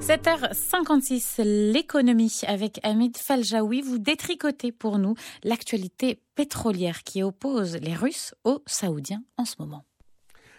7h56, 0.00 1.42
l'économie 1.42 2.40
avec 2.46 2.80
Hamid 2.82 3.16
Faljaoui. 3.16 3.82
Vous 3.82 3.98
détricotez 3.98 4.72
pour 4.72 4.98
nous 4.98 5.14
l'actualité 5.44 6.20
pétrolière 6.34 7.02
qui 7.02 7.22
oppose 7.22 7.76
les 7.76 7.94
Russes 7.94 8.34
aux 8.44 8.62
Saoudiens 8.66 9.22
en 9.36 9.44
ce 9.44 9.54
moment. 9.58 9.84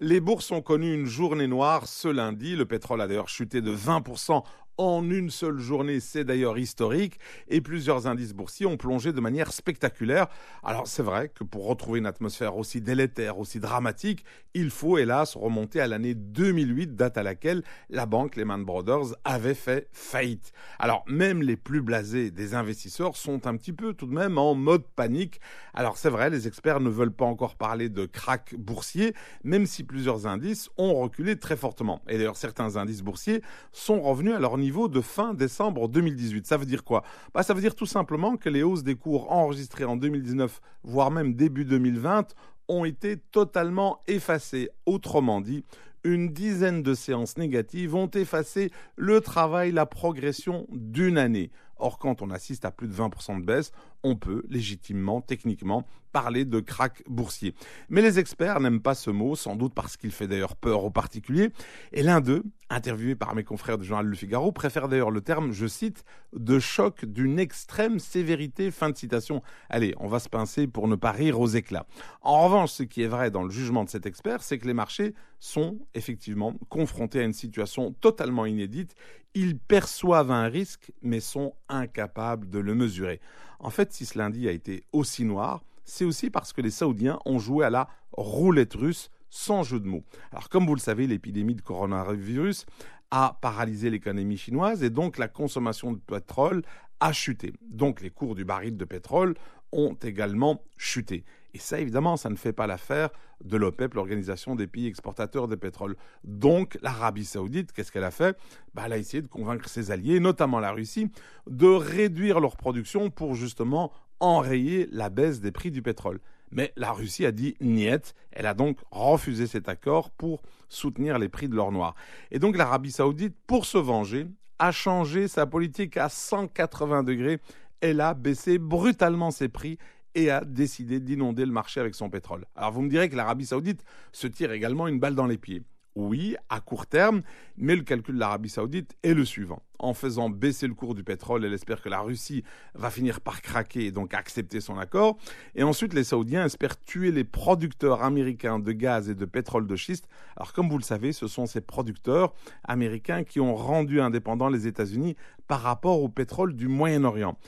Les 0.00 0.20
bourses 0.20 0.50
ont 0.50 0.60
connu 0.60 0.92
une 0.92 1.06
journée 1.06 1.46
noire 1.46 1.86
ce 1.86 2.08
lundi. 2.08 2.54
Le 2.54 2.66
pétrole 2.66 3.00
a 3.00 3.06
d'ailleurs 3.06 3.28
chuté 3.28 3.60
de 3.60 3.74
20% 3.74 4.42
en 4.78 5.08
une 5.10 5.30
seule 5.30 5.58
journée, 5.58 6.00
c'est 6.00 6.24
d'ailleurs 6.24 6.58
historique, 6.58 7.18
et 7.48 7.60
plusieurs 7.60 8.06
indices 8.06 8.34
boursiers 8.34 8.66
ont 8.66 8.76
plongé 8.76 9.12
de 9.12 9.20
manière 9.20 9.52
spectaculaire. 9.52 10.26
Alors 10.62 10.86
c'est 10.86 11.02
vrai 11.02 11.30
que 11.34 11.44
pour 11.44 11.66
retrouver 11.66 11.98
une 11.98 12.06
atmosphère 12.06 12.56
aussi 12.56 12.80
délétère, 12.80 13.38
aussi 13.38 13.58
dramatique, 13.58 14.24
il 14.54 14.70
faut 14.70 14.98
hélas 14.98 15.36
remonter 15.36 15.80
à 15.80 15.86
l'année 15.86 16.14
2008, 16.14 16.94
date 16.94 17.16
à 17.16 17.22
laquelle 17.22 17.62
la 17.88 18.06
banque 18.06 18.36
Lehman 18.36 18.64
Brothers 18.64 19.16
avait 19.24 19.54
fait 19.54 19.88
faillite. 19.92 20.52
Alors 20.78 21.04
même 21.06 21.42
les 21.42 21.56
plus 21.56 21.80
blasés 21.80 22.30
des 22.30 22.54
investisseurs 22.54 23.16
sont 23.16 23.46
un 23.46 23.56
petit 23.56 23.72
peu 23.72 23.94
tout 23.94 24.06
de 24.06 24.14
même 24.14 24.36
en 24.36 24.54
mode 24.54 24.84
panique. 24.94 25.40
Alors 25.72 25.96
c'est 25.96 26.10
vrai, 26.10 26.28
les 26.30 26.46
experts 26.46 26.80
ne 26.80 26.90
veulent 26.90 27.12
pas 27.12 27.24
encore 27.24 27.56
parler 27.56 27.88
de 27.88 28.04
crack 28.04 28.54
boursier, 28.58 29.14
même 29.42 29.66
si 29.66 29.84
plusieurs 29.84 30.26
indices 30.26 30.68
ont 30.76 30.94
reculé 30.94 31.38
très 31.38 31.56
fortement. 31.56 32.02
Et 32.08 32.18
d'ailleurs 32.18 32.36
certains 32.36 32.76
indices 32.76 33.02
boursiers 33.02 33.42
sont 33.72 34.00
revenus 34.00 34.34
à 34.34 34.38
leur 34.38 34.58
niveau 34.58 34.65
de 34.66 35.00
fin 35.00 35.34
décembre 35.34 35.88
2018. 35.88 36.46
Ça 36.46 36.56
veut 36.56 36.66
dire 36.66 36.84
quoi? 36.84 37.02
Bah, 37.34 37.42
Ça 37.42 37.54
veut 37.54 37.60
dire 37.60 37.74
tout 37.74 37.86
simplement 37.86 38.36
que 38.36 38.48
les 38.48 38.62
hausses 38.62 38.82
des 38.82 38.94
cours 38.94 39.32
enregistrées 39.32 39.84
en 39.84 39.96
2019, 39.96 40.60
voire 40.82 41.10
même 41.10 41.34
début 41.34 41.64
2020, 41.64 42.34
ont 42.68 42.84
été 42.84 43.16
totalement 43.16 44.00
effacées. 44.06 44.70
Autrement 44.84 45.40
dit, 45.40 45.64
une 46.04 46.32
dizaine 46.32 46.82
de 46.82 46.94
séances 46.94 47.36
négatives 47.36 47.94
ont 47.94 48.10
effacé 48.10 48.70
le 48.96 49.20
travail, 49.20 49.72
la 49.72 49.86
progression 49.86 50.66
d'une 50.70 51.18
année. 51.18 51.50
Or, 51.78 51.98
quand 51.98 52.22
on 52.22 52.30
assiste 52.30 52.64
à 52.64 52.70
plus 52.70 52.88
de 52.88 52.94
20% 52.94 53.40
de 53.40 53.44
baisse, 53.44 53.72
on 54.02 54.16
peut 54.16 54.42
légitimement, 54.48 55.20
techniquement, 55.20 55.86
parler 56.16 56.46
de 56.46 56.60
crack 56.60 57.02
boursier. 57.08 57.54
Mais 57.90 58.00
les 58.00 58.18
experts 58.18 58.60
n'aiment 58.60 58.80
pas 58.80 58.94
ce 58.94 59.10
mot, 59.10 59.36
sans 59.36 59.54
doute 59.54 59.74
parce 59.74 59.98
qu'il 59.98 60.10
fait 60.12 60.26
d'ailleurs 60.26 60.56
peur 60.56 60.82
aux 60.82 60.90
particuliers. 60.90 61.50
Et 61.92 62.02
l'un 62.02 62.22
d'eux, 62.22 62.42
interviewé 62.70 63.14
par 63.14 63.34
mes 63.34 63.44
confrères 63.44 63.76
du 63.76 63.84
journal 63.84 64.06
Le 64.06 64.16
Figaro, 64.16 64.50
préfère 64.50 64.88
d'ailleurs 64.88 65.10
le 65.10 65.20
terme, 65.20 65.52
je 65.52 65.66
cite, 65.66 66.04
de 66.32 66.58
choc 66.58 67.04
d'une 67.04 67.38
extrême 67.38 67.98
sévérité. 67.98 68.70
Fin 68.70 68.88
de 68.88 68.96
citation. 68.96 69.42
Allez, 69.68 69.94
on 69.98 70.06
va 70.06 70.18
se 70.18 70.30
pincer 70.30 70.66
pour 70.66 70.88
ne 70.88 70.96
pas 70.96 71.12
rire 71.12 71.38
aux 71.38 71.48
éclats. 71.48 71.86
En 72.22 72.44
revanche, 72.46 72.70
ce 72.70 72.82
qui 72.82 73.02
est 73.02 73.08
vrai 73.08 73.30
dans 73.30 73.42
le 73.42 73.50
jugement 73.50 73.84
de 73.84 73.90
cet 73.90 74.06
expert, 74.06 74.42
c'est 74.42 74.58
que 74.58 74.66
les 74.66 74.72
marchés 74.72 75.14
sont 75.38 75.78
effectivement 75.94 76.54
confrontés 76.70 77.20
à 77.20 77.24
une 77.24 77.34
situation 77.34 77.92
totalement 78.00 78.46
inédite. 78.46 78.94
Ils 79.34 79.58
perçoivent 79.58 80.30
un 80.30 80.48
risque, 80.48 80.92
mais 81.02 81.20
sont 81.20 81.52
incapables 81.68 82.48
de 82.48 82.58
le 82.58 82.74
mesurer. 82.74 83.20
En 83.58 83.70
fait, 83.70 83.85
si 83.92 84.06
ce 84.06 84.18
lundi 84.18 84.48
a 84.48 84.52
été 84.52 84.84
aussi 84.92 85.24
noir, 85.24 85.62
c'est 85.84 86.04
aussi 86.04 86.30
parce 86.30 86.52
que 86.52 86.60
les 86.60 86.70
Saoudiens 86.70 87.18
ont 87.24 87.38
joué 87.38 87.64
à 87.64 87.70
la 87.70 87.88
roulette 88.12 88.74
russe 88.74 89.10
sans 89.30 89.62
jeu 89.62 89.80
de 89.80 89.86
mots. 89.86 90.04
Alors 90.32 90.48
comme 90.48 90.66
vous 90.66 90.74
le 90.74 90.80
savez, 90.80 91.06
l'épidémie 91.06 91.54
de 91.54 91.62
coronavirus 91.62 92.66
a 93.10 93.38
paralysé 93.40 93.90
l'économie 93.90 94.36
chinoise 94.36 94.82
et 94.82 94.90
donc 94.90 95.18
la 95.18 95.28
consommation 95.28 95.92
de 95.92 95.98
pétrole 95.98 96.62
a 97.00 97.12
chuté. 97.12 97.52
Donc 97.68 98.00
les 98.00 98.10
cours 98.10 98.34
du 98.34 98.44
baril 98.44 98.76
de 98.76 98.84
pétrole 98.84 99.34
ont 99.72 99.94
également 99.94 100.62
chuté. 100.76 101.24
Et 101.56 101.58
ça, 101.58 101.80
évidemment, 101.80 102.18
ça 102.18 102.28
ne 102.28 102.36
fait 102.36 102.52
pas 102.52 102.66
l'affaire 102.66 103.08
de 103.42 103.56
l'OPEP, 103.56 103.94
l'organisation 103.94 104.56
des 104.56 104.66
pays 104.66 104.86
exportateurs 104.86 105.48
de 105.48 105.54
pétrole. 105.54 105.96
Donc, 106.22 106.76
l'Arabie 106.82 107.24
saoudite, 107.24 107.72
qu'est-ce 107.72 107.90
qu'elle 107.90 108.04
a 108.04 108.10
fait? 108.10 108.36
Bah, 108.74 108.82
Elle 108.84 108.92
a 108.92 108.98
essayé 108.98 109.22
de 109.22 109.26
convaincre 109.26 109.66
ses 109.66 109.90
alliés, 109.90 110.20
notamment 110.20 110.60
la 110.60 110.72
Russie, 110.72 111.10
de 111.48 111.68
réduire 111.68 112.40
leur 112.40 112.58
production 112.58 113.08
pour 113.08 113.34
justement 113.34 113.90
enrayer 114.20 114.86
la 114.92 115.08
baisse 115.08 115.40
des 115.40 115.50
prix 115.50 115.70
du 115.70 115.80
pétrole. 115.80 116.20
Mais 116.50 116.74
la 116.76 116.92
Russie 116.92 117.24
a 117.24 117.32
dit 117.32 117.56
niet. 117.62 118.14
Elle 118.32 118.44
a 118.44 118.52
donc 118.52 118.76
refusé 118.90 119.46
cet 119.46 119.70
accord 119.70 120.10
pour 120.10 120.42
soutenir 120.68 121.18
les 121.18 121.30
prix 121.30 121.48
de 121.48 121.54
l'or 121.54 121.72
noir. 121.72 121.94
Et 122.30 122.38
donc 122.38 122.58
l'Arabie 122.58 122.92
saoudite, 122.92 123.34
pour 123.46 123.64
se 123.64 123.78
venger, 123.78 124.26
a 124.58 124.72
changé 124.72 125.26
sa 125.26 125.46
politique 125.46 125.96
à 125.96 126.10
180 126.10 127.02
degrés. 127.02 127.40
Elle 127.80 128.02
a 128.02 128.12
baissé 128.12 128.58
brutalement 128.58 129.30
ses 129.30 129.48
prix 129.48 129.78
et 130.16 130.30
a 130.30 130.44
décidé 130.44 130.98
d'inonder 130.98 131.44
le 131.44 131.52
marché 131.52 131.78
avec 131.78 131.94
son 131.94 132.10
pétrole. 132.10 132.46
Alors 132.56 132.72
vous 132.72 132.82
me 132.82 132.88
direz 132.88 133.08
que 133.08 133.16
l'Arabie 133.16 133.46
saoudite 133.46 133.84
se 134.12 134.26
tire 134.26 134.50
également 134.50 134.88
une 134.88 134.98
balle 134.98 135.14
dans 135.14 135.26
les 135.26 135.38
pieds. 135.38 135.62
Oui, 135.94 136.36
à 136.50 136.60
court 136.60 136.86
terme, 136.86 137.22
mais 137.56 137.74
le 137.74 137.82
calcul 137.82 138.16
de 138.16 138.20
l'Arabie 138.20 138.50
saoudite 138.50 138.94
est 139.02 139.14
le 139.14 139.24
suivant. 139.24 139.62
En 139.78 139.94
faisant 139.94 140.28
baisser 140.28 140.66
le 140.66 140.74
cours 140.74 140.94
du 140.94 141.02
pétrole, 141.02 141.44
elle 141.44 141.54
espère 141.54 141.80
que 141.80 141.88
la 141.88 142.00
Russie 142.00 142.44
va 142.74 142.90
finir 142.90 143.20
par 143.20 143.40
craquer 143.40 143.86
et 143.86 143.92
donc 143.92 144.12
accepter 144.12 144.60
son 144.60 144.78
accord. 144.78 145.16
Et 145.54 145.62
ensuite, 145.62 145.94
les 145.94 146.04
Saoudiens 146.04 146.44
espèrent 146.44 146.78
tuer 146.78 147.12
les 147.12 147.24
producteurs 147.24 148.02
américains 148.02 148.58
de 148.58 148.72
gaz 148.72 149.08
et 149.08 149.14
de 149.14 149.24
pétrole 149.24 149.66
de 149.66 149.76
schiste. 149.76 150.06
Alors 150.36 150.52
comme 150.52 150.68
vous 150.68 150.78
le 150.78 150.84
savez, 150.84 151.12
ce 151.12 151.28
sont 151.28 151.46
ces 151.46 151.62
producteurs 151.62 152.34
américains 152.64 153.24
qui 153.24 153.40
ont 153.40 153.54
rendu 153.54 154.00
indépendants 154.00 154.50
les 154.50 154.66
États-Unis 154.66 155.16
par 155.46 155.62
rapport 155.62 156.02
au 156.02 156.10
pétrole 156.10 156.54
du 156.54 156.68
Moyen-Orient. 156.68 157.38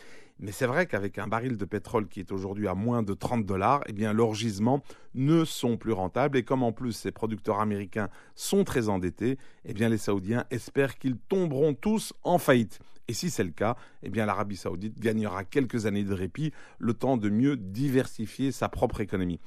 Mais 0.40 0.52
c'est 0.52 0.66
vrai 0.66 0.86
qu'avec 0.86 1.18
un 1.18 1.26
baril 1.26 1.56
de 1.56 1.64
pétrole 1.64 2.06
qui 2.06 2.20
est 2.20 2.30
aujourd'hui 2.30 2.68
à 2.68 2.74
moins 2.74 3.02
de 3.02 3.12
30 3.12 3.44
dollars, 3.44 3.82
eh 3.86 3.92
bien 3.92 4.12
leurs 4.12 4.34
gisements 4.34 4.82
ne 5.14 5.44
sont 5.44 5.76
plus 5.76 5.92
rentables. 5.92 6.38
Et 6.38 6.44
comme 6.44 6.62
en 6.62 6.72
plus 6.72 6.92
ces 6.92 7.10
producteurs 7.10 7.58
américains 7.58 8.08
sont 8.36 8.62
très 8.62 8.88
endettés, 8.88 9.36
eh 9.64 9.74
bien 9.74 9.88
les 9.88 9.98
Saoudiens 9.98 10.44
espèrent 10.50 10.96
qu'ils 10.96 11.16
tomberont 11.16 11.74
tous 11.74 12.12
en 12.22 12.38
faillite. 12.38 12.78
Et 13.08 13.14
si 13.14 13.30
c'est 13.30 13.42
le 13.42 13.50
cas, 13.50 13.76
eh 14.02 14.10
l'Arabie 14.10 14.56
saoudite 14.56 15.00
gagnera 15.00 15.42
quelques 15.42 15.86
années 15.86 16.04
de 16.04 16.12
répit, 16.12 16.52
le 16.78 16.92
temps 16.92 17.16
de 17.16 17.30
mieux 17.30 17.56
diversifier 17.56 18.52
sa 18.52 18.68
propre 18.68 19.00
économie. 19.00 19.40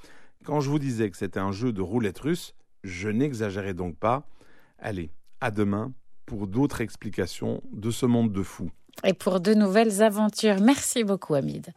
Quand 0.43 0.59
je 0.59 0.69
vous 0.69 0.79
disais 0.79 1.09
que 1.11 1.17
c'était 1.17 1.39
un 1.39 1.51
jeu 1.51 1.71
de 1.71 1.81
roulette 1.81 2.19
russe, 2.19 2.55
je 2.83 3.09
n'exagérais 3.09 3.75
donc 3.75 3.95
pas. 3.97 4.27
Allez, 4.79 5.11
à 5.39 5.51
demain 5.51 5.93
pour 6.25 6.47
d'autres 6.47 6.81
explications 6.81 7.61
de 7.71 7.91
ce 7.91 8.07
monde 8.07 8.31
de 8.31 8.41
fous 8.41 8.71
et 9.03 9.13
pour 9.13 9.39
de 9.39 9.53
nouvelles 9.53 10.01
aventures. 10.01 10.59
Merci 10.61 11.03
beaucoup, 11.03 11.35
Hamid. 11.35 11.67